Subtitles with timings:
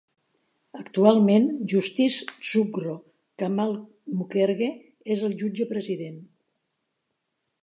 [0.79, 2.17] Actualment, Justice
[2.53, 2.95] Subhro
[3.43, 3.77] Kamal
[4.23, 4.73] Mukherjee
[5.17, 6.21] és el jutge president.